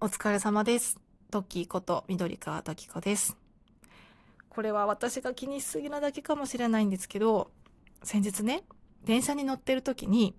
[0.00, 0.96] お疲れ様です。
[1.28, 3.36] トッキーこと緑川トキコです。
[4.48, 7.50] これは私が気にしすぎなだけかもしれないんですけど、
[8.04, 8.62] 先日ね、
[9.04, 10.36] 電車に乗ってる時に、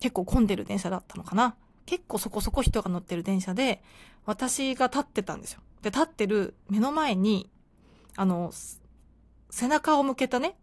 [0.00, 1.54] 結構混んでる電車だったのかな
[1.86, 3.80] 結構そこそこ人が乗ってる電車で、
[4.26, 5.60] 私が立ってたんですよ。
[5.82, 7.48] で、立ってる目の前に、
[8.16, 8.52] あの、
[9.50, 10.56] 背中を向けたね、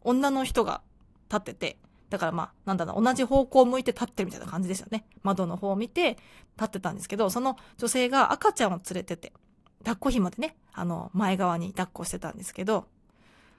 [0.00, 0.80] 女の人が
[1.28, 1.78] 立ってて、
[2.14, 5.04] だからまあ、なんだろう、同じ方向を向いて立ってるみたいな感じですよね。
[5.24, 6.10] 窓の方を見て
[6.56, 9.32] 立ってたんですけど、その女性が赤ちゃんを連れてて、
[9.80, 12.86] 抱っこ紐でね、あの、前側に抱っこしてたんですけど、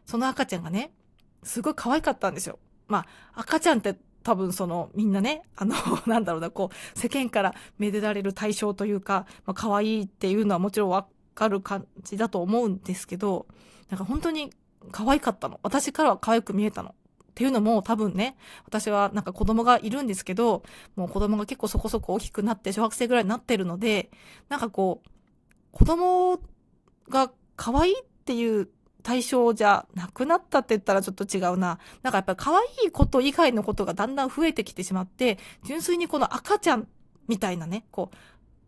[0.06, 0.94] その赤ちゃんがね、
[1.44, 2.60] すごい可愛かったんですよ。
[2.88, 3.00] ま
[3.34, 5.76] あ、赤ちゃんって多分その、みんなね、あの、
[6.08, 13.48] なんだろうな、こう、世間からめでられる対象というか、まあ、可愛いっていうのはもちろんわかる感じだと思うんですけど、
[13.90, 14.54] なんか本当に
[14.92, 15.60] 可愛かったの。
[15.64, 16.96] 私からは可愛く見えたの。
[17.36, 20.64] っていうのも多分ね、私はなんか子供がいるんですけど、
[20.96, 24.10] もう子供が結構そこそこ大きくなって小学生ぐらいになってるので、
[24.48, 25.10] なんかこう、
[25.74, 26.40] 子供
[27.10, 28.70] が可愛いっていう
[29.04, 31.78] 対象じゃなくなったって言ったらちょっと違うな。
[32.04, 36.88] なんかやっぱり可愛いこと以外のことがだんだん増えてきてしまって、純粋にこの赤ちゃん
[37.28, 38.18] みたいなね、こう、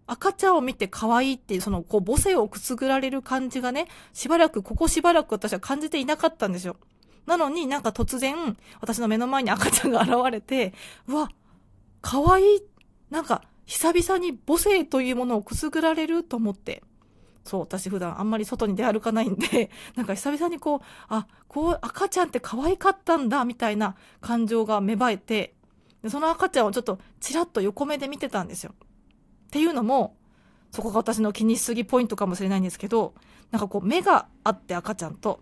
[0.07, 6.75] 赤ちゃんを見て可愛いっていう、その、こう、母性をくすぐられる感じがね、しばらく、ここしばらく私は感じていなかったんですよ。
[7.27, 10.73] なのになんか突然、私の目の前に赤ちゃんが現れて、
[11.07, 11.29] うわ、
[12.01, 12.61] 可愛い
[13.09, 16.83] なんか、久々に母性というものをくすぐられると思って。
[17.43, 25.55] そう、私普段あんまり外に出歩かないんで、 なんか久々にこう、あ、こう、赤ちゃんって可愛かったんだ、みたいな感情が芽生えて、
[26.09, 28.73] その赤ちゃんをちょっとチラッと横目で見てたんですよ。
[28.73, 30.17] っていうのも、
[30.71, 33.13] そこが私の気にしすぎポイントかもしれないんですけど、
[33.51, 35.39] なんかこう目があって赤ちゃんと、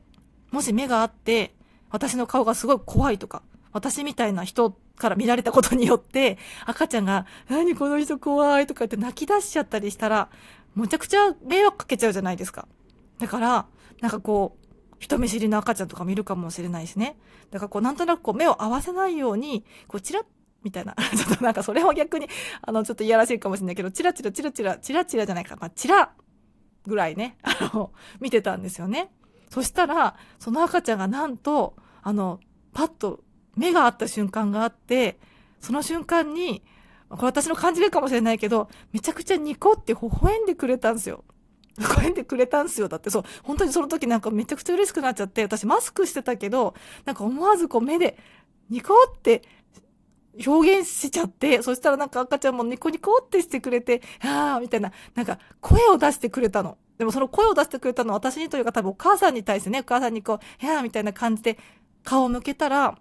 [0.51, 1.54] もし目があって、
[1.89, 10.29] 私の顔がすごい怖いとか、私みたいな人から見られたことによって、赤ちゃんが、何この人怖いとか言って泣き出しちゃったりしたら、
[10.75, 12.67] むちゃくちゃ迷惑かけちゃうじゃないですか。
[13.19, 13.65] だから、
[14.01, 14.65] なんかこう、
[14.99, 17.17] 人見知りの赤ちゃんとか見るかもしれないしね。
[17.51, 20.23] だからこう、なんとなくこう、目を合わせないように、こう、チラッ
[20.63, 20.95] みたいな。
[21.15, 22.27] ちょっとなんかそれは逆に、
[22.61, 25.55] あの、ちょっといやらしいかもしれないけど、チラチラチラチラ、チラチラじゃないか。
[25.55, 26.13] まあ、チラ
[26.85, 29.11] ぐらいね、あの、見てたんですよね。
[29.55, 32.41] そしたら、その赤ちゃんがなんと、あの、
[32.73, 33.23] パッと
[33.55, 35.17] 目が合った瞬間があって、
[35.61, 36.61] その瞬間に、
[37.07, 41.23] これ私の感じるかもしれないけど、めちゃくちゃニコって微笑んでくれたんですよ。
[41.77, 42.89] 微笑んでくれたんですよ。
[42.89, 48.17] だってそう、本当にその時なんかめちゃくちゃ嬉しくなっちゃって、私マスクしてたけど、なんか思わずこう目で、
[48.69, 49.41] ニコって
[50.45, 56.77] 表現しちゃって、そしたらなんか赤ちゃんもニコニコってしてくれて、あーみたいな、なんか声を出してくれたの。
[56.97, 61.57] でもその声を出してくれたのは私にというか多分お母さんに対してね、お母さんにこう、へやーみたいな感じで
[62.03, 62.97] 顔を向けたら、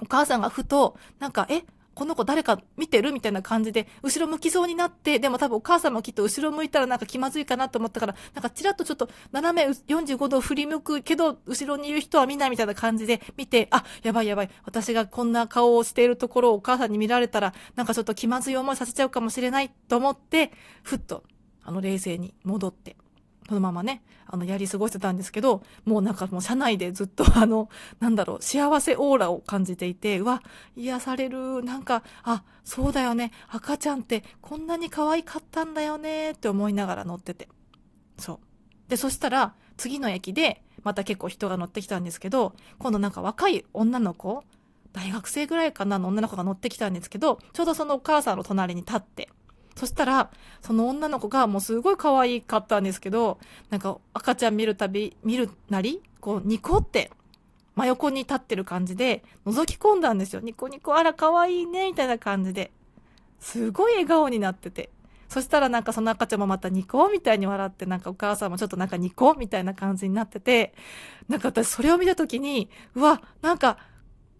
[0.00, 1.64] お母さんがふと、なんか、え、
[1.94, 14.50] この子誰か見てるみたいな感じで、後ろ向きそうになって、でも多分お母さんもきっと後ろ向いたらなんか気まずいかなと思ったから、なんかチラッとちょっと斜め45度振り向くけど、後ろにいる人は見ないみたいな感じで見て、あ、やばいやばい。
[14.64, 20.52] 私がこんな顔をしているところをお母さんに見られたら、なんかちょっと気まずい思いさせちゃうかもしれないと思って、
[20.82, 21.24] ふっと、
[21.62, 22.96] あの、冷静に戻って、
[23.52, 27.68] そのままね、あの、やり過ごしてたんですけど、もうなんかもう車内でずっと あの、
[28.00, 30.42] なんだろう、幸せオーラを感じていて、うわ、
[30.74, 37.46] 癒される、なんか、あ、そうだよね、赤ちゃんってこんなに可愛かったんだよね、って思いながら乗ってて。
[38.16, 38.40] そ
[38.86, 38.88] う。
[38.88, 44.44] で、そしたら、次の駅で、また結構人が乗ってきたんですけど、今度なんか若い女の子、
[44.94, 49.28] 大学生ぐらいかなの女の子が乗ってきたんですけど、ちょうどそのお母さんの隣に立って、
[49.74, 53.38] そしたら、その女の子がもうすごい可愛かったんですけど、
[53.70, 57.10] なんか赤ちゃん見るたび、見るなり、こうニコって
[57.74, 60.40] 真横に立ってる感じで覗き込んだんですよ。
[60.40, 62.70] ニコニコ、あら可愛いね、みたいな感じで。
[63.40, 64.90] すごい笑顔になってて。
[65.28, 70.74] そしたらなんかその赤ちゃんもまたニコみたいに笑って、なんかお母さんもちょっとなんかニコみたいな感じになってて、
[71.28, 73.78] なんか私それを見たときに、うわ、なんか、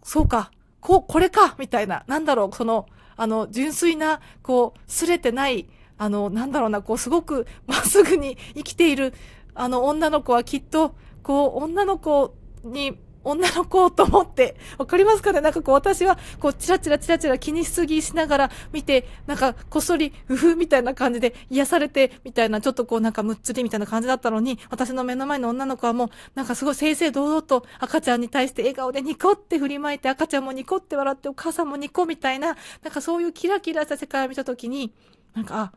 [0.03, 2.85] そうか、こう、これかみたいな、なんだろう、その、
[3.15, 9.13] あの、純粋な、こう、すれてない、あの、なんだろうな、こう、すごく まっすぐに生きている、
[9.55, 12.33] あの、女の子はきっと、こう、女の子
[12.63, 15.41] に、女の子と思って、わかりますかね？
[15.41, 34.93] なんかこう私は、こう、チラチラチラチラ気にしすぎしながら見て、なんかこっそり、うふみたいな感じで癒されて、みたいな、ちょっとこうなんかむっつりみたいな感じだったのに、私の目の前の女の子はもう、なんかすごい正々堂々と赤ちゃんに対して笑顔でニコって振りまいて、赤ちゃんもニコって笑って、お母さんもニコみたいな、なんかそういうキラキラした世界を見たときに、
[35.33, 35.73] なんか、あ、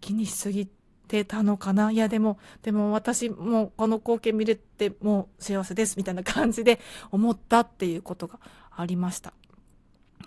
[0.00, 0.68] 気にしすぎ
[1.06, 1.90] てたのかな？
[1.90, 6.80] いやでも、でも私もこの光景見れてもう幸せですみたいな感じで
[7.10, 8.38] 思ったっていうことが
[8.70, 9.32] ありました。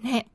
[0.01, 0.27] ね。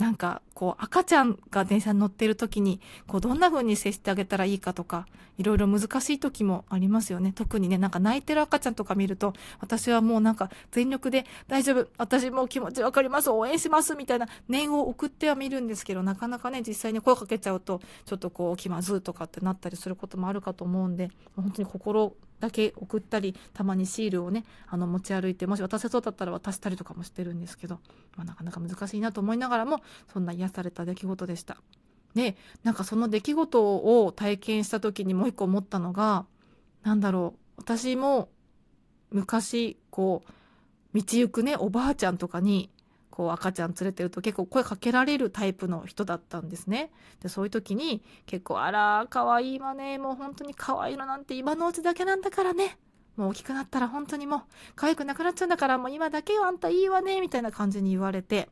[0.00, 5.06] なんか、こう、赤ちゃんが電車に乗ってる時に、こう、どんな風に接してあげたらいいかとか、
[5.36, 7.32] いろいろ難しい時もありますよね。
[7.34, 27.78] 特にね、なんか泣いてる赤ちゃんとか見ると、私はもうなんか全力で、大丈夫、私もう気持ちわかります、応援します、みたいな念を送ってはみるんですけど、なかなかね、実際に声かけちゃうと、ちょっとこう、気まずいとかってなったりすることもあるかと思うんで、本当に心だけ送ったりたまにシールをねあの持ち歩いてもし渡せそうだったら渡したりとかもしてるんですけど、
[28.16, 29.80] まあ、なかなか難しいなと思いながらも
[30.12, 31.58] そんな癒された出来事でした。
[32.14, 36.26] でなんかその出来事を体験した時にもう一個思ったのが
[36.82, 38.28] 何だろう私も
[39.10, 42.70] 昔こう道行くねおばあちゃんとかに
[43.20, 46.90] こう赤ちゃん連れてると結構声かけられるタイプの人だったんですね。
[47.22, 49.98] で、そういう時に結構、あら、可愛いわね。
[49.98, 52.78] もう本当に可愛いのなんて今のうちだけなんだからね。
[53.16, 54.40] もう大きくなったら本当にもう
[54.74, 57.20] 可愛くなくなっちゃうんだからもう今だけよあんたいいわね。
[57.20, 58.48] みたいな感じに言われて。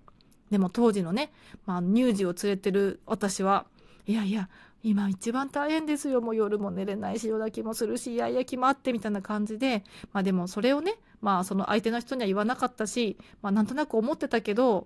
[0.50, 1.32] でも当時のね、
[1.64, 3.64] まあ乳児を連れてる私は、
[4.04, 4.50] いやいや、
[4.82, 6.20] 今一番大変ですよ。
[6.20, 9.82] もう夜も寝れないし、夜泣きもするし、イヤイヤ気もあってみたいな感じで、
[10.12, 14.84] まあでもそれをね、まあその相手の人には言わなかったし、まあなんとなく思ってたけど、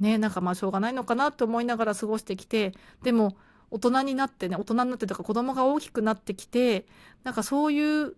[0.00, 2.72] ね、なんかまあしょうがないのかなと思いながら過ごしてきて、
[3.02, 3.36] でも
[3.70, 6.86] 大人になってね、大人になってとか子供が大きくなってきて、
[7.24, 8.14] なんかそういう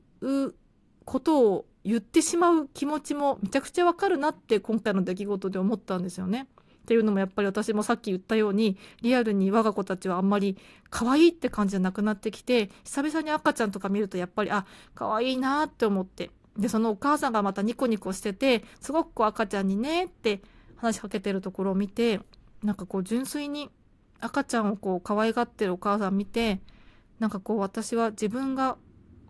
[1.04, 6.46] ことを言ってしまう気持ちもめちゃくちゃわかるなって今回の出来事で思ったんですよね。
[6.82, 10.56] っていうのもやっぱり私もさっき言ったようにリアルに我が子たちはあんまり
[10.88, 20.40] 可愛いって感じじゃなくなってきて久々に赤ちゃんとか見るとやっぱりあ可愛いなって思ってでそのお母さんがまたニコニコしててすごくこう赤ちゃんにねって
[20.76, 22.20] 話しかけてるところを見て
[22.62, 23.70] なんかこう純粋に
[24.20, 26.60] 赤ちゃんをこう可愛がってるお母さん見て
[27.18, 28.76] なんかこう私は自分が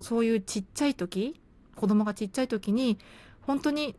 [0.01, 1.41] そういうちっちゃい時
[1.77, 2.99] 子供がちっちゃい時に
[3.43, 3.97] 本当に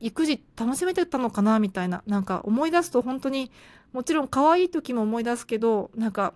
[0.00, 3.50] 育児楽しめてたのかなみたいななんか思い出すと本当に
[3.92, 6.34] もちろん可愛い時も思い出すけどなんか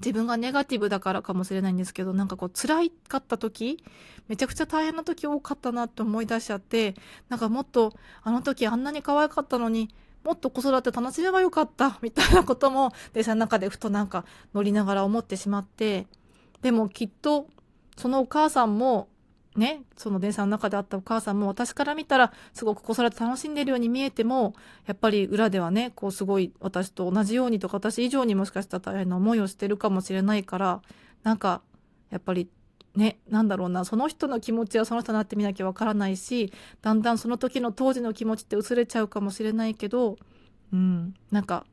[0.00, 3.82] 自分がネガティブだからかもしれないんですけどなんかこう辛いかった時
[4.28, 6.94] めちゃくちゃ大変な時多かったなって思い出しちゃって
[7.28, 7.92] なんかもっと
[8.22, 9.88] あの時あんなに可愛かったのに
[10.24, 14.24] もっと子育て楽しめばよかったみたいなことも電車の中でふとなんか
[14.54, 16.06] 乗りながら思ってしまって
[16.62, 17.46] でもきっと
[17.96, 19.08] そのお母さんも
[19.56, 24.54] ね、その電車の中であったお母さんも私から見たらすごく子育て楽しんでるように見えても
[24.86, 30.82] やっぱり裏ではねこうすごい私と同じようにとか私以上にもしかしたら大変な思いをしてるかもしれないから
[31.24, 31.62] なんか
[32.10, 32.48] やっぱり
[32.94, 36.52] ねなんだろうなその人の気持ちはその人になってみなきゃわからないし
[36.82, 40.16] だんだんその時の当時の気持ちって薄れちゃうかもしれないけど
[40.72, 41.64] うんなんか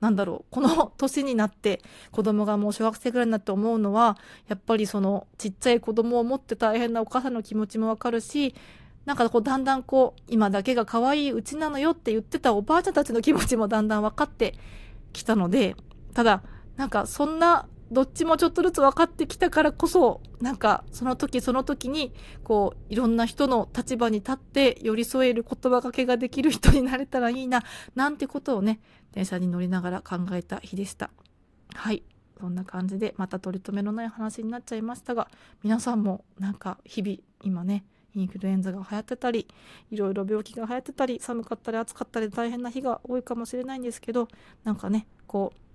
[0.00, 1.80] なんだろう、この年になって
[2.12, 4.16] 子供がもう小学生ぐらいになって思うのは、
[4.48, 8.54] やっぱりそのちっちゃい子供を持って大変なお母さんの気持ちもわかるし、
[9.04, 14.54] なんかこうだんだんこう、今だけが可愛いうちなのよって言ってたおばあちゃんたちの気持ちもだんだんわかって
[15.12, 15.74] きたので、
[16.14, 16.42] ただ、
[16.76, 22.12] なんかそんなどっちもちょっとずつ分かってきたからこそ、なんかその時その時に、
[22.44, 27.62] こう、いろんな人の立場に立って寄り添える言葉かけができる人になれたらいいな、
[27.94, 28.80] なんてことをね、
[29.12, 31.10] 電車に乗りながら考えた日でした。
[31.74, 32.02] はい。
[32.38, 35.28] そんな感じで、また取り留めのない話になっちゃいましたが、
[35.62, 37.84] 皆さんもなんか日々、今ね、
[38.14, 39.48] インフルエンザが流行ってたり、
[39.90, 44.28] いろいろ病気が流行ってたり、寒かったり暑かったり大変な日が多いかもしれないんですけど、
[44.64, 45.67] なんかね、こう、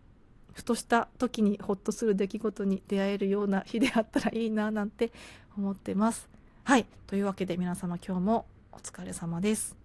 [0.53, 5.11] ふとした時にほっとする出来事に出会えるような日であったらいいななんて
[5.57, 6.29] 思ってます。
[6.63, 6.85] はい。
[7.07, 9.82] というわけで皆様今日もお疲れ様です。